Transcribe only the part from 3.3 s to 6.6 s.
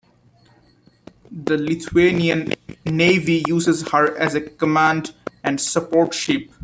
uses her as a command and support ship.